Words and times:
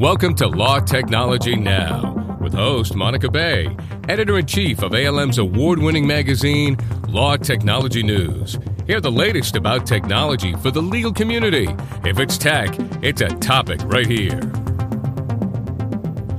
Welcome 0.00 0.34
to 0.36 0.48
Law 0.48 0.80
Technology 0.80 1.56
Now 1.56 2.38
with 2.40 2.54
host 2.54 2.96
Monica 2.96 3.30
Bay, 3.30 3.76
editor 4.08 4.38
in 4.38 4.46
chief 4.46 4.82
of 4.82 4.94
ALM's 4.94 5.36
award 5.36 5.78
winning 5.78 6.06
magazine, 6.06 6.78
Law 7.08 7.36
Technology 7.36 8.02
News. 8.02 8.58
Hear 8.86 9.02
the 9.02 9.12
latest 9.12 9.56
about 9.56 9.84
technology 9.84 10.54
for 10.54 10.70
the 10.70 10.80
legal 10.80 11.12
community. 11.12 11.68
If 12.02 12.18
it's 12.18 12.38
tech, 12.38 12.74
it's 13.02 13.20
a 13.20 13.28
topic 13.40 13.80
right 13.84 14.06
here. 14.06 14.40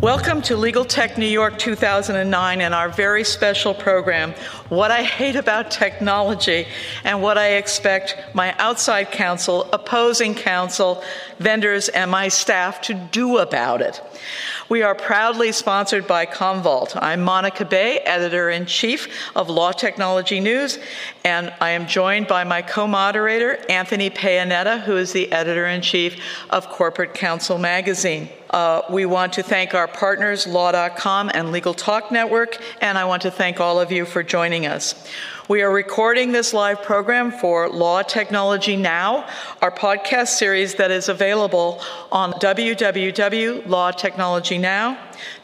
Welcome 0.02 0.42
to 0.44 0.56
Legal 0.56 0.84
Tech 0.84 1.20
New 1.20 1.28
York 1.28 1.60
2009 1.60 2.62
and 2.62 2.74
our 2.74 2.90
very 2.90 3.24
special 3.24 3.76
program, 3.76 4.34
What 4.70 4.90
I 4.90 5.04
Hate 5.04 5.36
About 5.36 5.70
Technology 5.70 6.66
and 7.04 7.22
What 7.22 7.38
I 7.38 7.50
Expect 7.50 8.18
My 8.34 8.58
Outside 8.58 9.12
Counsel, 9.12 9.70
Opposing 9.72 10.34
Counsel, 10.34 11.04
Vendors, 11.38 11.88
and 11.88 12.10
my 12.10 12.30
staff 12.30 12.82
to 12.82 12.96
Do 12.96 13.38
About 13.38 13.84
It. 13.84 14.02
We 14.70 14.82
are 14.82 14.96
proudly 14.96 15.52
sponsored 15.52 16.08
by 16.08 16.26
Commvault. 16.26 16.98
I'm 17.00 17.22
Monica 17.22 17.64
Bay, 17.64 18.00
editor 18.00 18.50
in 18.50 18.66
chief 18.66 19.08
of 19.36 19.52
Law 19.52 19.72
Technology 19.72 20.40
News, 20.40 20.80
and 21.24 21.54
I 21.62 21.72
am 21.72 21.86
joined 21.86 22.26
by 22.26 22.44
my 22.44 22.64
co 22.64 22.88
moderator, 22.88 23.60
Anthony 23.70 24.10
Paonita, 24.10 24.82
who 24.82 24.98
is 24.98 25.14
the 25.14 25.32
editor 25.32 25.68
in 25.68 25.84
chief 25.84 26.20
of 26.50 26.70
Corporate 26.70 27.14
Counsel 27.14 27.60
Magazine. 27.60 28.30
Uh, 28.52 28.82
we 28.90 29.06
want 29.06 29.34
to 29.34 29.44
thank 29.44 29.74
our 29.74 29.88
partners, 29.88 30.46
Law.com 30.46 31.32
and 31.34 31.52
Legal 31.52 31.74
Talk 31.74 32.12
Network, 32.12 32.62
and 32.82 32.98
I 32.98 33.06
want 33.06 33.22
to 33.22 33.32
thank 33.32 33.62
all 33.62 33.80
of 33.80 33.94
you 33.94 34.06
for 34.06 34.24
joining 34.24 34.66
us. 34.66 34.94
We 35.48 35.64
are 35.64 35.72
recording 35.72 36.32
this 36.32 36.54
live 36.54 36.84
program 36.84 37.32
for 37.32 37.68
Law 37.68 38.04
Technology 38.04 38.76
Now, 38.76 39.28
our 39.60 39.72
podcast 39.72 40.28
series 40.28 40.76
that 40.76 40.92
is 40.92 41.10
available 41.10 41.82
on 42.12 42.34
www.lawtechnologynow, 42.34 44.98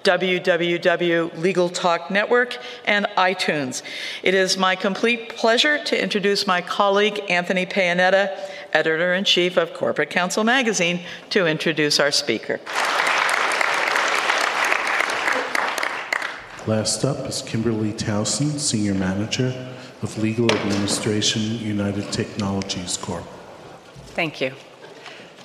www 0.03 1.41
Legal 1.41 1.69
Talk 1.69 2.11
Network, 2.11 2.59
and 2.85 3.07
iTunes. 3.17 3.81
It 4.21 4.35
is 4.35 4.55
my 4.55 4.75
complete 4.75 5.35
pleasure 5.35 5.83
to 5.85 5.99
introduce 6.01 6.45
my 6.45 6.61
colleague, 6.61 7.19
Anthony 7.27 7.65
Paonita, 7.65 8.37
editor 8.73 9.15
in 9.15 9.23
chief 9.23 9.57
of 9.57 9.73
Corporate 9.73 10.11
Counsel 10.11 10.43
Magazine, 10.43 11.01
to 11.31 11.47
introduce 11.47 11.99
our 11.99 12.11
speaker. 12.11 12.59
Last 16.67 17.03
up 17.03 17.27
is 17.27 17.41
Kimberly 17.41 17.93
Towson, 17.93 18.59
Senior 18.59 18.93
Manager 18.93 19.73
of 20.01 20.17
Legal 20.21 20.51
Administration, 20.51 21.41
United 21.59 22.11
Technologies 22.11 22.97
Corp. 22.97 23.25
Thank 24.07 24.41
you. 24.41 24.53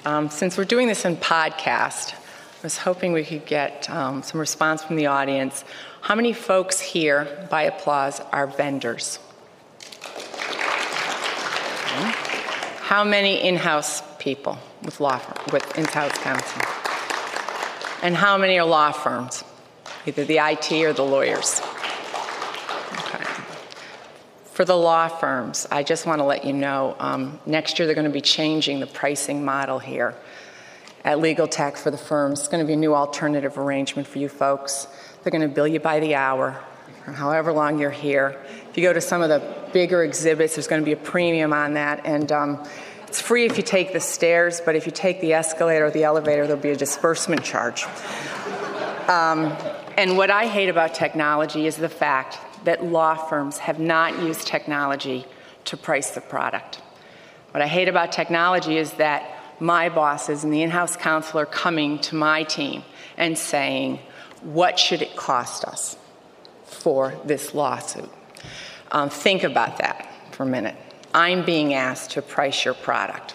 Um, 0.05 0.29
since 0.29 0.59
we're 0.59 0.65
doing 0.65 0.89
this 0.89 1.05
in 1.05 1.17
podcast, 1.17 2.13
I 2.15 2.63
was 2.63 2.79
hoping 2.79 3.13
we 3.13 3.25
could 3.25 3.47
get 3.47 3.89
um, 3.89 4.23
some 4.23 4.39
response 4.39 4.83
from 4.83 4.97
the 4.97 5.07
audience. 5.07 5.65
How 6.03 6.15
many 6.15 6.33
folks 6.33 6.81
here, 6.81 7.47
by 7.51 7.63
applause, 7.63 8.21
are 8.33 8.47
vendors? 8.47 9.19
How 12.81 13.05
many 13.05 13.43
in-house 13.43 14.03
people 14.19 14.59
with 14.83 15.01
law 15.01 15.21
with 15.53 15.79
in-house 15.79 16.19
counsel? 16.19 16.63
And 18.03 18.17
how 18.17 18.37
many 18.37 18.59
are 18.59 18.67
law 18.67 18.93
firms, 18.93 19.45
either 20.07 20.25
the 20.25 20.39
IT 20.39 20.73
or 20.73 20.93
the 20.93 21.05
lawyers? 21.05 21.63
For 24.53 24.67
the 24.67 24.77
law 24.77 25.09
firms, 25.09 25.67
I 25.71 25.83
just 25.83 26.05
want 26.05 26.19
to 26.19 26.25
let 26.25 26.45
you 26.45 26.53
know 26.53 26.95
um, 26.99 27.41
next 27.47 27.79
year 27.79 27.87
they're 27.87 27.95
going 27.95 28.07
to 28.07 28.11
be 28.11 28.21
changing 28.21 28.81
the 28.81 28.87
pricing 28.87 29.47
model 29.47 29.79
here 29.79 30.15
at 31.05 31.21
Legal 31.21 31.49
Tech 31.49 31.79
for 31.79 31.91
the 31.91 31.97
firms. 31.97 32.41
It's 32.41 32.49
going 32.49 32.63
to 32.63 32.67
be 32.67 32.75
a 32.75 32.77
new 32.77 32.95
alternative 32.95 33.57
arrangement 33.57 34.07
for 34.07 34.19
you 34.19 34.29
folks. 34.29 34.87
They're 35.23 35.31
going 35.31 35.41
to 35.41 35.49
bill 35.49 35.67
you 35.67 35.81
by 35.81 36.01
the 36.01 36.17
hour, 36.17 36.63
or 37.07 37.13
however 37.15 37.51
long 37.51 37.79
you're 37.79 37.91
here. 37.91 38.39
If 38.69 38.77
you 38.77 38.83
go 38.83 38.93
to 38.93 39.01
some 39.01 39.23
of 39.23 39.31
the 39.31 39.71
bigger 39.73 40.05
exhibits, 40.05 40.57
there's 40.57 40.67
going 40.67 40.83
to 40.83 40.87
be 40.87 40.93
a 40.93 40.97
premium 40.97 41.55
on 41.55 41.73
that. 41.75 42.05
And 42.05 42.31
um, 42.31 42.69
it's 43.09 43.23
free 43.23 43.47
if 43.47 43.57
you 43.57 43.63
take 43.63 43.95
the 43.95 44.01
stairs, 44.01 44.61
but 44.63 44.77
if 44.77 44.85
you 44.85 44.93
take 44.93 45.23
the 45.23 45.33
escalator 45.33 45.87
or 45.87 45.91
the 45.91 46.05
elevator, 46.05 46.47
there'll 46.47 46.61
be 46.61 46.69
a 46.69 46.77
disbursement 46.77 47.43
charge. 47.43 47.85
Um, 49.09 49.57
and 49.97 50.19
what 50.19 50.31
I 50.31 50.47
hate 50.47 50.69
about 50.69 50.93
technology 50.93 51.67
is 51.67 51.77
the 51.77 51.89
fact 51.89 52.37
that 52.65 52.85
law 52.85 53.15
firms 53.15 53.59
have 53.59 53.79
not 53.79 54.23
used 54.23 54.47
technology 54.47 55.27
to 55.65 55.77
price 55.77 56.11
the 56.11 56.21
product. 56.21 56.81
What 57.53 57.63
I 57.63 57.67
hate 57.67 57.89
about 57.89 58.13
technology 58.13 58.79
is 58.79 58.93
that 58.95 59.39
my 59.61 59.89
bosses 59.89 60.45
and 60.45 60.53
the 60.53 60.63
in 60.63 60.71
house 60.71 60.97
counsel 60.97 61.39
are 61.41 61.47
coming 61.47 61.99
to 62.01 62.17
my 62.17 62.43
team 62.43 62.83
and 63.17 63.37
saying, 63.37 64.01
What 64.43 64.79
should 64.79 65.03
it 65.03 65.17
cost 65.17 65.65
us 65.65 65.97
for 66.65 67.15
this 67.25 67.55
lawsuit? 67.55 68.11
Um, 68.91 69.09
think 69.09 69.45
about 69.45 69.79
that 69.79 70.09
for 70.33 70.43
a 70.43 70.47
minute. 70.47 70.77
I'm 71.15 71.45
being 71.45 71.75
asked 71.75 72.13
to 72.13 72.23
price 72.23 72.65
your 72.65 72.75
product. 72.75 73.35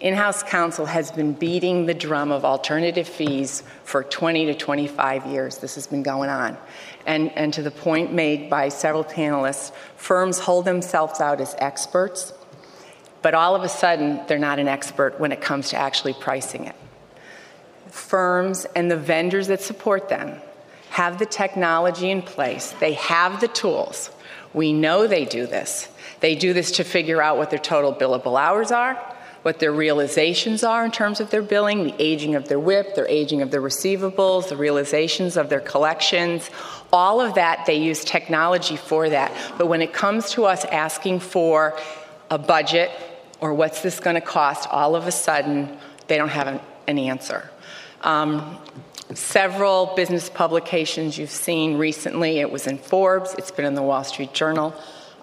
In 0.00 0.14
house 0.14 0.42
counsel 0.42 0.86
has 0.86 1.12
been 1.12 1.34
beating 1.34 1.84
the 1.84 1.92
drum 1.92 2.32
of 2.32 2.44
alternative 2.44 3.06
fees 3.06 3.62
for 3.84 4.02
20 4.02 4.46
to 4.46 4.54
25 4.54 5.26
years. 5.26 5.58
This 5.58 5.74
has 5.74 5.86
been 5.86 6.02
going 6.02 6.30
on. 6.30 6.56
And, 7.10 7.36
and 7.36 7.52
to 7.54 7.62
the 7.62 7.72
point 7.72 8.12
made 8.12 8.48
by 8.48 8.68
several 8.68 9.02
panelists, 9.02 9.72
firms 9.96 10.38
hold 10.38 10.64
themselves 10.64 11.20
out 11.20 11.40
as 11.40 11.56
experts, 11.58 12.32
but 13.20 13.34
all 13.34 13.56
of 13.56 13.64
a 13.64 13.68
sudden, 13.68 14.20
they're 14.28 14.38
not 14.38 14.60
an 14.60 14.68
expert 14.68 15.18
when 15.18 15.32
it 15.32 15.40
comes 15.40 15.70
to 15.70 15.76
actually 15.76 16.12
pricing 16.12 16.66
it. 16.66 16.76
Firms 17.88 18.64
and 18.76 18.88
the 18.88 18.96
vendors 18.96 19.48
that 19.48 19.60
support 19.60 20.08
them 20.08 20.40
have 20.90 21.18
the 21.18 21.26
technology 21.26 22.12
in 22.12 22.22
place, 22.22 22.70
they 22.78 22.92
have 22.92 23.40
the 23.40 23.48
tools. 23.48 24.12
We 24.54 24.72
know 24.72 25.08
they 25.08 25.24
do 25.24 25.48
this. 25.48 25.88
They 26.20 26.36
do 26.36 26.52
this 26.52 26.70
to 26.72 26.84
figure 26.84 27.20
out 27.20 27.38
what 27.38 27.50
their 27.50 27.58
total 27.58 27.92
billable 27.92 28.40
hours 28.40 28.70
are 28.70 28.96
what 29.42 29.58
their 29.58 29.72
realizations 29.72 30.62
are 30.62 30.84
in 30.84 30.90
terms 30.90 31.20
of 31.20 31.30
their 31.30 31.42
billing, 31.42 31.84
the 31.84 31.94
aging 31.98 32.34
of 32.34 32.48
their 32.48 32.58
WIP, 32.58 32.94
their 32.94 33.08
aging 33.08 33.40
of 33.40 33.50
their 33.50 33.62
receivables, 33.62 34.48
the 34.48 34.56
realizations 34.56 35.36
of 35.36 35.48
their 35.48 35.60
collections. 35.60 36.50
All 36.92 37.20
of 37.20 37.34
that, 37.34 37.64
they 37.66 37.76
use 37.76 38.04
technology 38.04 38.76
for 38.76 39.08
that. 39.08 39.32
But 39.56 39.66
when 39.66 39.80
it 39.80 39.92
comes 39.92 40.30
to 40.32 40.44
us 40.44 40.64
asking 40.66 41.20
for 41.20 41.78
a 42.30 42.38
budget 42.38 42.90
or 43.40 43.54
what's 43.54 43.80
this 43.80 43.98
going 43.98 44.14
to 44.14 44.20
cost, 44.20 44.68
all 44.70 44.94
of 44.94 45.06
a 45.06 45.12
sudden, 45.12 45.78
they 46.06 46.18
don't 46.18 46.28
have 46.28 46.46
an, 46.46 46.60
an 46.86 46.98
answer. 46.98 47.50
Um, 48.02 48.58
several 49.14 49.92
business 49.96 50.28
publications 50.28 51.16
you've 51.16 51.30
seen 51.30 51.78
recently, 51.78 52.40
it 52.40 52.50
was 52.50 52.66
in 52.66 52.78
Forbes, 52.78 53.34
it's 53.38 53.50
been 53.50 53.64
in 53.64 53.74
the 53.74 53.82
Wall 53.82 54.04
Street 54.04 54.32
Journal, 54.32 54.74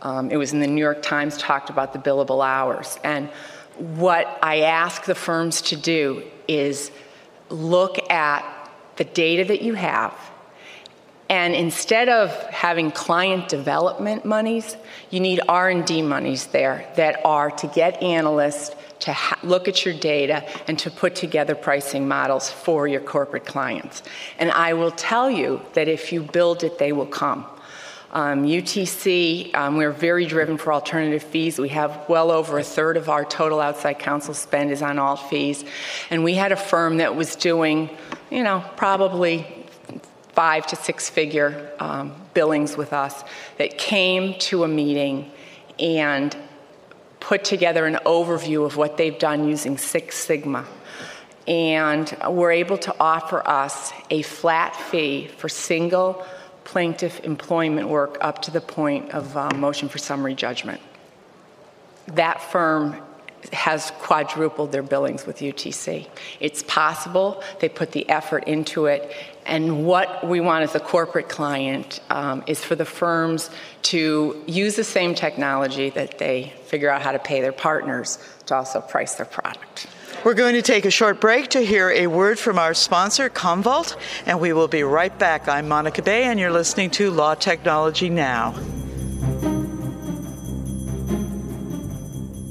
um, 0.01 0.29
it 0.29 0.37
was 0.37 0.53
in 0.53 0.59
the 0.59 0.67
New 0.67 0.81
York 0.81 1.01
Times, 1.01 1.37
talked 1.37 1.69
about 1.69 1.93
the 1.93 1.99
billable 1.99 2.45
hours. 2.45 2.99
And 3.03 3.29
what 3.79 4.39
I 4.41 4.61
ask 4.61 5.05
the 5.05 5.15
firms 5.15 5.61
to 5.63 5.75
do 5.75 6.23
is 6.47 6.91
look 7.49 8.09
at 8.11 8.43
the 8.97 9.03
data 9.03 9.43
that 9.45 9.61
you 9.61 9.75
have 9.75 10.13
and 11.29 11.53
instead 11.53 12.07
of 12.07 12.31
having 12.47 12.89
client 12.91 13.49
development 13.49 14.25
monies 14.25 14.75
you 15.09 15.19
need 15.19 15.39
r&d 15.47 16.01
monies 16.01 16.47
there 16.47 16.85
that 16.95 17.23
are 17.25 17.51
to 17.51 17.67
get 17.67 18.01
analysts 18.01 18.75
to 18.99 19.13
ha- 19.13 19.37
look 19.43 19.67
at 19.67 19.85
your 19.85 19.93
data 19.93 20.43
and 20.67 20.79
to 20.79 20.89
put 20.89 21.15
together 21.15 21.53
pricing 21.53 22.07
models 22.07 22.49
for 22.49 22.87
your 22.87 23.01
corporate 23.01 23.45
clients. 23.45 24.03
And 24.39 24.51
i 24.51 24.73
will 24.73 24.91
tell 24.91 25.29
you 25.29 25.61
that 25.73 25.87
if 25.87 26.11
you 26.11 26.23
build 26.23 26.63
it 26.63 26.79
they 26.79 26.91
will 26.91 27.05
come 27.05 27.45
um, 28.11 28.43
UTC, 28.43 29.53
um, 29.53 29.75
we're 29.75 29.91
very 29.91 30.25
driven 30.25 30.57
for 30.57 30.71
alternative 30.71 31.23
fees. 31.23 31.59
We 31.59 31.69
have 31.69 32.05
well 32.07 32.31
over 32.31 32.57
a 32.57 32.63
third 32.63 32.95
of 32.95 33.09
our 33.09 33.25
total 33.25 33.59
outside 33.59 33.99
counsel 33.99 34.33
spend 34.33 34.71
is 34.71 34.81
on 34.81 34.97
alt 34.97 35.29
fees. 35.29 35.65
And 36.09 36.23
we 36.23 36.33
had 36.33 36.51
a 36.51 36.55
firm 36.55 36.97
that 36.97 37.15
was 37.15 37.35
doing, 37.35 37.89
you 38.31 38.43
know, 38.43 38.63
probably 38.77 39.45
five 40.33 40.65
to 40.67 40.75
six 40.75 41.09
figure 41.09 41.71
um, 41.79 42.13
billings 42.33 42.77
with 42.77 42.93
us 42.93 43.23
that 43.57 43.77
came 43.77 44.35
to 44.35 44.63
a 44.63 44.67
meeting 44.67 45.29
and 45.79 46.35
put 47.19 47.43
together 47.43 47.85
an 47.85 47.99
overview 48.05 48.65
of 48.65 48.77
what 48.77 48.95
they've 48.95 49.19
done 49.19 49.47
using 49.47 49.77
Six 49.77 50.15
Sigma. 50.15 50.65
And 51.45 52.15
were 52.29 52.51
able 52.51 52.77
to 52.79 52.95
offer 52.99 53.45
us 53.47 53.93
a 54.09 54.21
flat 54.21 54.75
fee 54.75 55.27
for 55.27 55.47
single 55.49 56.25
plaintiff 56.67 57.21
employment 57.21 57.87
work 57.87 58.17
up 58.19 58.41
to 58.41 58.51
the 58.51 58.59
point 58.59 59.11
of 59.11 59.37
uh, 59.37 59.49
motion 59.55 59.87
for 59.87 59.97
summary 59.97 60.35
judgment. 60.35 60.81
That 62.07 62.41
firm 62.41 63.01
has 63.53 63.91
quadrupled 63.99 64.73
their 64.73 64.83
billings 64.83 65.25
with 65.25 65.37
UTC. 65.37 66.09
It's 66.41 66.63
possible, 66.63 67.41
they 67.61 67.69
put 67.69 67.93
the 67.93 68.09
effort 68.09 68.43
into 68.49 68.87
it, 68.87 69.09
and 69.45 69.85
what 69.85 70.27
we 70.27 70.41
want 70.41 70.63
as 70.63 70.75
a 70.75 70.81
corporate 70.81 71.29
client 71.29 72.01
um, 72.09 72.43
is 72.47 72.61
for 72.61 72.75
the 72.75 72.83
firms 72.83 73.49
to 73.83 74.43
use 74.45 74.75
the 74.75 74.83
same 74.83 75.15
technology 75.15 75.89
that 75.91 76.17
they 76.17 76.51
figure 76.65 76.89
out 76.89 77.01
how 77.01 77.13
to 77.13 77.19
pay 77.19 77.39
their 77.39 77.53
partners 77.53 78.19
to 78.47 78.55
also 78.55 78.81
price 78.81 79.15
their 79.15 79.25
product. 79.25 79.87
We're 80.23 80.33
going 80.33 80.55
to 80.55 80.61
take 80.61 80.85
a 80.85 80.91
short 80.91 81.21
break 81.21 81.49
to 81.49 81.59
hear 81.61 81.89
a 81.89 82.07
word 82.07 82.39
from 82.39 82.57
our 82.57 82.73
sponsor, 82.73 83.29
Commvault, 83.29 83.95
and 84.25 84.39
we 84.39 84.53
will 84.53 84.67
be 84.67 84.83
right 84.83 85.17
back. 85.17 85.47
I'm 85.47 85.67
Monica 85.67 86.01
Bay, 86.01 86.23
and 86.23 86.39
you're 86.39 86.51
listening 86.51 86.89
to 86.91 87.11
Law 87.11 87.35
Technology 87.35 88.09
Now. 88.09 88.53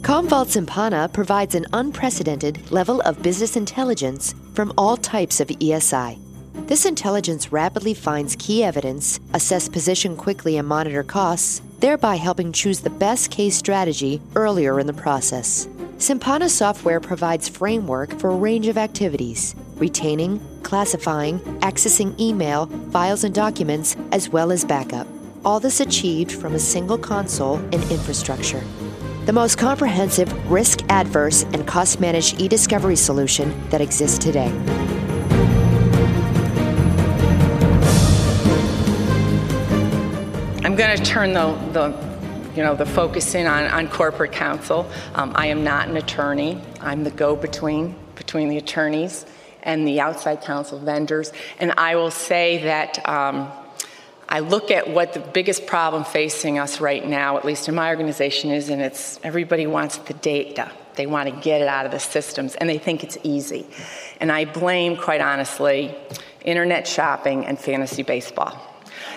Commvault 0.03 0.55
Simpana 0.55 1.13
provides 1.13 1.55
an 1.55 1.67
unprecedented 1.73 2.71
level 2.71 3.01
of 3.03 3.23
business 3.23 3.57
intelligence 3.57 4.35
from 4.55 4.73
all 4.79 4.97
types 4.97 5.41
of 5.41 5.49
ESI. 5.49 6.19
This 6.67 6.87
intelligence 6.87 7.53
rapidly 7.53 7.93
finds 7.93 8.37
key 8.37 8.65
evidence, 8.65 9.21
assess 9.35 9.69
position 9.69 10.17
quickly, 10.17 10.57
and 10.57 10.67
monitor 10.67 11.03
costs, 11.03 11.61
thereby 11.81 12.17
helping 12.17 12.53
choose 12.53 12.81
the 12.81 12.91
best 12.91 13.31
case 13.31 13.57
strategy 13.57 14.21
earlier 14.35 14.81
in 14.81 14.87
the 14.87 14.93
process. 14.93 15.69
Simpana 15.99 16.51
software 16.51 17.01
provides 17.01 17.49
framework 17.49 18.21
for 18.21 18.29
a 18.29 18.37
range 18.37 18.67
of 18.67 18.77
activities, 18.77 19.57
retaining, 19.77 20.39
classifying, 20.63 21.39
accessing 21.61 22.21
email, 22.21 22.67
files, 22.91 23.25
and 23.25 23.35
documents, 23.35 23.97
as 24.13 24.29
well 24.29 24.53
as 24.53 24.63
backup. 24.63 25.07
All 25.43 25.59
this 25.59 25.81
achieved 25.81 26.33
from 26.33 26.55
a 26.55 26.59
single 26.59 26.99
console 26.99 27.57
and 27.57 27.83
infrastructure. 27.91 28.63
The 29.25 29.33
most 29.33 29.57
comprehensive, 29.57 30.31
risk 30.51 30.83
adverse, 30.91 31.45
and 31.55 31.67
cost 31.67 31.99
managed 31.99 32.43
e 32.43 32.47
discovery 32.47 32.97
solution 32.97 33.59
that 33.71 33.81
exists 33.81 34.19
today. 34.19 34.53
I'm 40.63 40.77
going 40.77 40.95
to 40.95 41.03
turn 41.03 41.33
the, 41.33 41.55
the 41.73 42.06
you 42.57 42.63
know, 42.63 42.75
the 42.75 42.87
focus 42.87 43.35
in 43.35 43.47
on, 43.47 43.65
on 43.65 43.89
corporate 43.89 44.33
counsel. 44.33 44.91
Um, 45.15 45.33
I 45.35 45.49
am 45.49 45.63
not 45.63 45.89
an 45.89 45.97
attorney. 45.97 46.61
I'm 46.81 47.05
the 47.05 47.11
go-between 47.11 47.95
between 48.15 48.49
the 48.49 48.57
attorneys 48.57 49.27
and 49.63 49.87
the 49.87 50.01
outside 50.01 50.41
counsel 50.41 50.79
vendors. 50.79 51.33
And 51.59 51.73
I 51.77 51.97
will 51.97 52.11
say 52.11 52.63
that 52.65 53.07
um, 53.07 53.53
I 54.29 54.41
look 54.41 54.71
at 54.71 54.89
what 54.89 55.13
the 55.13 55.21
biggest 55.21 55.67
problem 55.67 56.05
facing 56.05 56.59
us 56.59 56.81
right 56.81 57.07
now, 57.07 57.37
at 57.37 57.45
least 57.45 57.69
in 57.69 57.75
my 57.75 57.91
organization, 57.91 58.51
is, 58.51 58.71
and 58.71 58.81
it's 58.81 59.21
everybody 59.23 59.67
wants 59.67 59.99
the 59.99 60.15
data. 60.15 60.71
They 60.95 61.07
want 61.07 61.29
to 61.29 61.41
get 61.43 61.61
it 61.61 61.69
out 61.69 61.85
of 61.85 61.93
the 61.93 62.01
systems, 62.01 62.55
and 62.55 62.71
they 62.71 62.79
think 62.79 63.05
it's 63.05 63.19
easy. 63.23 63.67
And 64.19 64.33
I 64.33 64.47
blame, 64.47 64.97
quite 64.97 65.21
honestly, 65.21 65.95
internet 66.43 66.89
shopping 66.89 67.45
and 67.45 67.59
fantasy 67.59 68.03
baseball. 68.03 68.59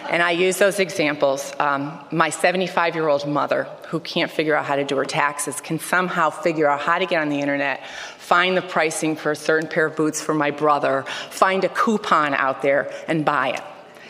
And 0.10 0.24
I 0.24 0.32
use 0.32 0.58
those 0.58 0.80
examples. 0.80 1.54
Um, 1.60 2.00
my 2.12 2.32
75 2.32 2.96
year 2.96 3.08
old 3.08 3.28
mother, 3.28 3.66
who 3.90 4.00
can't 4.00 4.32
figure 4.32 4.56
out 4.56 4.66
how 4.66 4.76
to 4.76 4.84
do 4.84 4.98
her 4.98 5.06
taxes, 5.06 5.62
can 5.62 5.80
somehow 5.80 6.32
figure 6.32 6.68
out 6.68 6.82
how 6.82 6.98
to 6.98 7.06
get 7.06 7.22
on 7.22 7.30
the 7.30 7.40
internet, 7.40 7.86
find 8.18 8.58
the 8.58 8.64
pricing 8.64 9.16
for 9.16 9.32
a 9.32 9.36
certain 9.36 9.70
pair 9.70 9.86
of 9.86 9.96
boots 9.96 10.20
for 10.20 10.34
my 10.34 10.50
brother, 10.50 11.04
find 11.30 11.64
a 11.64 11.70
coupon 11.70 12.34
out 12.34 12.64
there, 12.64 12.92
and 13.08 13.24
buy 13.24 13.50
it. 13.50 13.62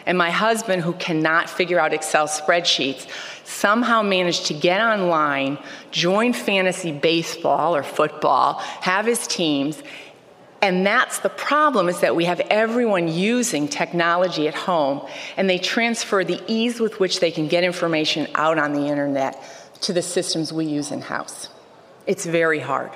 And 0.06 0.18
my 0.18 0.32
husband, 0.32 0.82
who 0.84 0.94
cannot 0.94 1.50
figure 1.50 1.80
out 1.80 1.94
Excel 1.94 2.28
spreadsheets, 2.28 3.06
somehow 3.44 4.02
managed 4.02 4.46
to 4.48 4.54
get 4.54 4.82
online, 4.82 5.60
join 5.92 6.32
fantasy 6.32 6.94
baseball 6.94 7.76
or 7.76 7.84
football, 7.84 8.54
have 8.82 9.06
his 9.06 9.28
teams, 9.28 9.84
and 10.62 10.86
that's 10.86 11.20
the 11.20 11.30
problem 11.30 11.88
is 11.88 12.02
that 12.02 12.16
we 12.16 12.26
have 12.26 12.42
everyone 12.42 13.08
using 13.08 13.68
technology 13.68 14.48
at 14.48 14.56
home 14.56 15.06
and 15.38 15.50
they 15.50 15.58
transfer 15.58 16.24
the 16.24 16.42
ease 16.48 16.80
with 16.80 17.00
which 17.00 17.20
they 17.22 17.32
can 17.32 17.48
get 17.48 17.64
information 17.64 18.28
out 18.36 18.58
on 18.58 18.74
the 18.74 18.88
internet 18.88 19.42
to 19.82 19.94
the 19.94 20.02
systems 20.02 20.52
we 20.52 20.66
use 20.66 20.92
in 20.92 21.02
house. 21.02 21.50
It's 22.08 22.26
very 22.26 22.60
hard. 22.60 22.92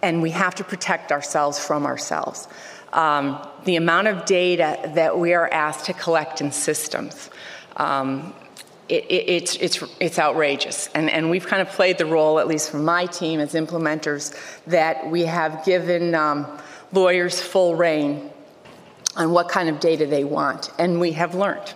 And 0.00 0.22
we 0.22 0.30
have 0.30 0.54
to 0.56 0.64
protect 0.64 1.10
ourselves 1.10 1.58
from 1.58 1.86
ourselves. 1.86 2.46
Um, 2.92 3.44
the 3.64 3.76
amount 3.76 4.08
of 4.08 4.24
data 4.24 4.92
that 4.94 5.18
we 5.18 5.32
are 5.34 5.48
asked 5.48 5.86
to 5.86 5.92
collect 5.92 6.40
in 6.40 6.52
systems. 6.52 7.30
Um, 7.76 8.34
it, 8.88 9.04
it, 9.04 9.28
it's, 9.28 9.56
it's, 9.56 9.84
it's 9.98 10.18
outrageous. 10.18 10.88
And, 10.94 11.08
and 11.08 11.30
we've 11.30 11.46
kind 11.46 11.62
of 11.62 11.68
played 11.68 11.98
the 11.98 12.06
role, 12.06 12.38
at 12.38 12.46
least 12.46 12.70
from 12.70 12.84
my 12.84 13.06
team 13.06 13.40
as 13.40 13.54
implementers, 13.54 14.34
that 14.66 15.10
we 15.10 15.22
have 15.22 15.64
given 15.64 16.14
um, 16.14 16.60
lawyers 16.92 17.40
full 17.40 17.74
rein 17.74 18.30
on 19.16 19.32
what 19.32 19.48
kind 19.48 19.68
of 19.68 19.80
data 19.80 20.06
they 20.06 20.24
want, 20.24 20.70
and 20.78 21.00
we 21.00 21.12
have 21.12 21.34
learned. 21.34 21.74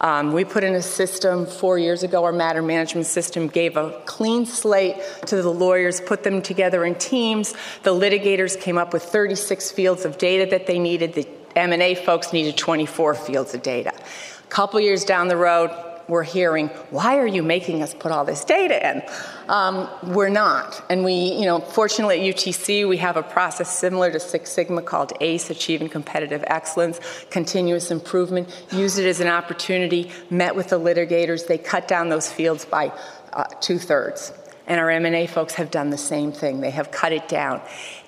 Um, 0.00 0.32
we 0.32 0.44
put 0.44 0.62
in 0.62 0.74
a 0.74 0.82
system 0.82 1.44
four 1.44 1.76
years 1.76 2.04
ago, 2.04 2.24
our 2.24 2.32
matter 2.32 2.62
management 2.62 3.06
system 3.06 3.48
gave 3.48 3.76
a 3.76 4.00
clean 4.06 4.46
slate 4.46 4.96
to 5.26 5.42
the 5.42 5.52
lawyers, 5.52 6.00
put 6.00 6.22
them 6.22 6.40
together 6.40 6.84
in 6.84 6.94
teams. 6.94 7.52
The 7.82 7.92
litigators 7.92 8.60
came 8.60 8.78
up 8.78 8.92
with 8.92 9.02
36 9.02 9.72
fields 9.72 10.04
of 10.04 10.16
data 10.16 10.48
that 10.50 10.68
they 10.68 10.78
needed. 10.78 11.14
The 11.14 11.28
M&A 11.56 11.96
folks 11.96 12.32
needed 12.32 12.56
24 12.56 13.14
fields 13.14 13.54
of 13.54 13.62
data. 13.62 13.92
A 13.92 14.46
couple 14.48 14.78
years 14.78 15.04
down 15.04 15.26
the 15.26 15.36
road, 15.36 15.70
we're 16.08 16.24
hearing, 16.24 16.68
why 16.90 17.18
are 17.18 17.26
you 17.26 17.42
making 17.42 17.82
us 17.82 17.94
put 17.94 18.10
all 18.10 18.24
this 18.24 18.44
data 18.44 18.90
in? 18.90 19.02
Um, 19.48 19.88
we're 20.02 20.30
not. 20.30 20.82
And 20.90 21.04
we, 21.04 21.12
you 21.12 21.44
know, 21.44 21.60
fortunately 21.60 22.28
at 22.28 22.34
UTC, 22.34 22.88
we 22.88 22.96
have 22.96 23.16
a 23.16 23.22
process 23.22 23.78
similar 23.78 24.10
to 24.10 24.18
Six 24.18 24.50
Sigma 24.50 24.82
called 24.82 25.12
ACE, 25.20 25.50
Achieving 25.50 25.88
Competitive 25.88 26.42
Excellence, 26.46 26.98
continuous 27.30 27.90
improvement. 27.90 28.48
Used 28.72 28.98
it 28.98 29.06
as 29.06 29.20
an 29.20 29.28
opportunity, 29.28 30.10
met 30.30 30.56
with 30.56 30.68
the 30.68 30.80
litigators. 30.80 31.46
They 31.46 31.58
cut 31.58 31.86
down 31.86 32.08
those 32.08 32.30
fields 32.32 32.64
by 32.64 32.92
uh, 33.32 33.44
two 33.60 33.78
thirds. 33.78 34.32
And 34.68 34.78
our 34.78 34.90
M&A 34.90 35.26
folks 35.26 35.54
have 35.54 35.70
done 35.70 35.90
the 35.90 35.98
same 35.98 36.30
thing. 36.30 36.60
They 36.60 36.70
have 36.70 36.90
cut 36.90 37.12
it 37.12 37.26
down. 37.26 37.62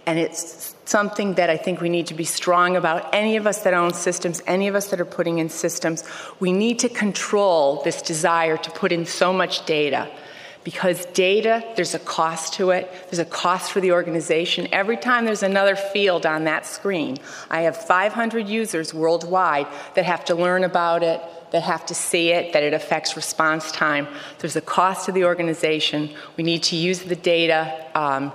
And 0.07 0.19
it's 0.19 0.77
something 0.85 1.35
that 1.35 1.51
I 1.51 1.57
think 1.57 1.81
we 1.81 1.89
need 1.89 2.09
to 2.09 2.15
be 2.15 2.25
strong 2.25 2.77
about. 2.77 3.15
Any 3.15 3.37
of 3.37 3.47
us 3.47 3.63
that 3.63 3.75
own 3.75 3.95
systems, 3.95 4.43
any 4.47 4.69
of 4.69 4.75
us 4.75 4.89
that 4.89 5.01
are 5.01 5.07
putting 5.07 5.39
in 5.39 5.49
systems, 5.49 6.05
we 6.39 6.53
need 6.53 6.81
to 6.81 6.89
control 6.89 7.83
this 7.83 8.03
desire 8.03 8.57
to 8.59 8.71
put 8.71 8.93
in 8.93 9.07
so 9.07 9.33
much 9.33 9.65
data. 9.65 10.09
Because 10.63 11.07
data, 11.07 11.65
there's 11.77 11.95
a 11.95 11.99
cost 11.99 12.55
to 12.55 12.71
it. 12.71 12.93
There's 13.09 13.19
a 13.19 13.25
cost 13.25 13.73
for 13.73 13.81
the 13.81 13.93
organization. 13.93 14.69
Every 14.73 14.99
time 14.99 15.25
there's 15.25 15.43
another 15.43 15.75
field 15.75 16.27
on 16.27 16.45
that 16.45 16.67
screen, 16.67 17.17
I 17.49 17.63
have 17.63 17.77
500 17.87 18.47
users 18.47 18.93
worldwide 18.93 19.67
that 19.95 20.05
have 20.05 20.27
to 20.27 20.35
learn 20.35 20.65
about 20.65 21.03
it, 21.03 21.23
that 21.53 21.63
have 21.63 21.85
to 21.87 21.95
see 21.95 22.31
it, 22.31 22.53
that 22.53 22.63
it 22.63 22.73
affects 22.73 23.17
response 23.17 23.73
time. 23.73 24.07
There's 24.39 24.57
a 24.57 24.61
cost 24.61 25.07
to 25.07 25.13
the 25.13 25.25
organization. 25.25 26.11
We 26.37 26.45
need 26.45 26.63
to 26.65 26.77
use 26.77 27.01
the 27.01 27.17
data 27.17 27.87
um, 27.95 28.33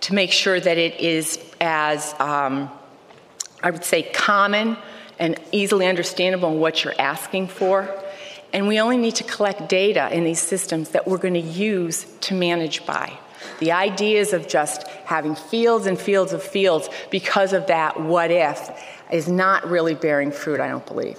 to 0.00 0.14
make 0.14 0.32
sure 0.32 0.58
that 0.58 0.78
it 0.78 1.00
is 1.00 1.38
as, 1.60 2.14
um, 2.18 2.70
I 3.62 3.70
would 3.70 3.84
say, 3.84 4.02
common 4.02 4.76
and 5.18 5.38
easily 5.52 5.86
understandable 5.86 6.52
in 6.52 6.60
what 6.60 6.84
you're 6.84 6.94
asking 6.98 7.48
for. 7.48 7.88
And 8.52 8.68
we 8.68 8.80
only 8.80 8.96
need 8.96 9.16
to 9.16 9.24
collect 9.24 9.68
data 9.68 10.14
in 10.14 10.24
these 10.24 10.40
systems 10.40 10.90
that 10.90 11.06
we're 11.06 11.18
going 11.18 11.34
to 11.34 11.40
use 11.40 12.06
to 12.22 12.34
manage 12.34 12.86
by. 12.86 13.12
The 13.58 13.72
ideas 13.72 14.32
of 14.32 14.48
just 14.48 14.86
having 15.04 15.34
fields 15.34 15.86
and 15.86 15.98
fields 15.98 16.32
of 16.32 16.42
fields 16.42 16.88
because 17.10 17.52
of 17.52 17.66
that 17.66 18.00
what 18.00 18.30
if 18.30 18.70
is 19.10 19.28
not 19.28 19.66
really 19.68 19.94
bearing 19.94 20.30
fruit, 20.32 20.60
I 20.60 20.68
don't 20.68 20.86
believe. 20.86 21.18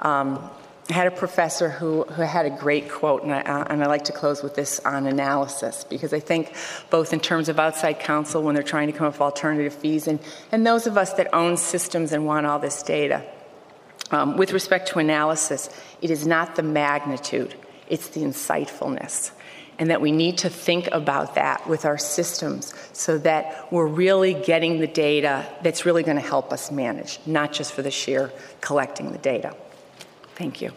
Um, 0.00 0.50
I 0.90 0.94
had 0.94 1.06
a 1.06 1.10
professor 1.10 1.68
who, 1.68 2.04
who 2.04 2.22
had 2.22 2.46
a 2.46 2.50
great 2.50 2.88
quote, 2.90 3.22
and 3.22 3.34
I, 3.34 3.42
uh, 3.42 3.64
and 3.68 3.84
I 3.84 3.86
like 3.86 4.04
to 4.04 4.12
close 4.12 4.42
with 4.42 4.54
this 4.54 4.80
on 4.80 5.06
analysis 5.06 5.84
because 5.84 6.14
I 6.14 6.20
think 6.20 6.54
both 6.88 7.12
in 7.12 7.20
terms 7.20 7.50
of 7.50 7.58
outside 7.58 7.98
counsel 8.00 8.42
when 8.42 8.54
they're 8.54 8.64
trying 8.64 8.86
to 8.86 8.94
come 8.94 9.06
up 9.06 9.12
with 9.14 9.20
alternative 9.20 9.74
fees 9.74 10.08
and, 10.08 10.18
and 10.50 10.66
those 10.66 10.86
of 10.86 10.96
us 10.96 11.12
that 11.14 11.34
own 11.34 11.58
systems 11.58 12.12
and 12.12 12.24
want 12.24 12.46
all 12.46 12.58
this 12.58 12.82
data. 12.82 13.22
Um, 14.10 14.38
with 14.38 14.54
respect 14.54 14.88
to 14.88 14.98
analysis, 14.98 15.68
it 16.00 16.10
is 16.10 16.26
not 16.26 16.56
the 16.56 16.62
magnitude, 16.62 17.54
it's 17.90 18.08
the 18.08 18.22
insightfulness. 18.22 19.32
And 19.78 19.90
that 19.90 20.00
we 20.00 20.10
need 20.10 20.38
to 20.38 20.48
think 20.48 20.88
about 20.90 21.34
that 21.34 21.68
with 21.68 21.84
our 21.84 21.98
systems 21.98 22.74
so 22.94 23.18
that 23.18 23.70
we're 23.70 23.86
really 23.86 24.34
getting 24.34 24.80
the 24.80 24.88
data 24.88 25.46
that's 25.62 25.84
really 25.86 26.02
going 26.02 26.16
to 26.16 26.26
help 26.26 26.52
us 26.52 26.72
manage, 26.72 27.20
not 27.26 27.52
just 27.52 27.74
for 27.74 27.82
the 27.82 27.90
sheer 27.90 28.32
collecting 28.60 29.12
the 29.12 29.18
data. 29.18 29.54
Thank 30.38 30.60
you. 30.60 30.70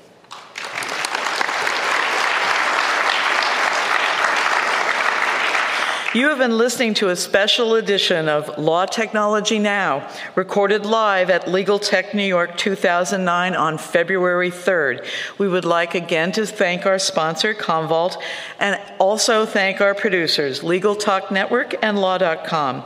You 6.13 6.27
have 6.27 6.39
been 6.39 6.57
listening 6.57 6.95
to 6.95 7.09
a 7.09 7.15
special 7.15 7.75
edition 7.75 8.27
of 8.27 8.57
Law 8.57 8.85
Technology 8.85 9.59
Now, 9.59 10.09
recorded 10.35 10.85
live 10.85 11.29
at 11.29 11.49
Legal 11.49 11.79
Tech 11.79 12.13
New 12.13 12.25
York 12.25 12.57
2009 12.57 13.55
on 13.55 13.77
February 13.77 14.49
3rd. 14.49 15.05
We 15.37 15.47
would 15.47 15.63
like 15.63 15.95
again 15.95 16.33
to 16.33 16.45
thank 16.45 16.85
our 16.85 16.99
sponsor, 16.99 17.53
Commvault, 17.53 18.17
and 18.59 18.81
also 18.99 19.45
thank 19.45 19.79
our 19.79 19.95
producers, 19.95 20.63
Legal 20.63 20.95
Talk 20.95 21.31
Network 21.31 21.75
and 21.81 21.97
Law.com. 22.01 22.83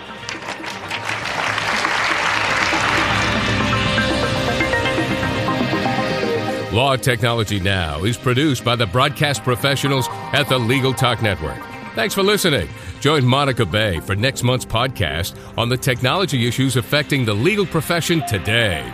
Law 6.71 6.95
Technology 6.95 7.59
Now 7.59 8.03
is 8.03 8.17
produced 8.17 8.63
by 8.63 8.75
the 8.75 8.85
broadcast 8.87 9.43
professionals 9.43 10.07
at 10.31 10.47
the 10.49 10.59
Legal 10.59 10.93
Talk 10.93 11.23
Network. 11.23 11.59
Thanks 11.95 12.13
for 12.15 12.23
listening. 12.23 12.67
Join 13.03 13.25
Monica 13.25 13.65
Bay 13.65 13.99
for 13.99 14.15
next 14.15 14.43
month's 14.43 14.63
podcast 14.63 15.35
on 15.57 15.67
the 15.67 15.75
technology 15.75 16.47
issues 16.47 16.77
affecting 16.77 17.25
the 17.25 17.33
legal 17.33 17.65
profession 17.65 18.25
today. 18.29 18.89